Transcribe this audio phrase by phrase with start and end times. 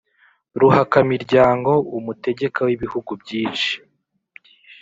[0.59, 3.75] Ruhakamiryango: umutegeka w’ibihugu byishi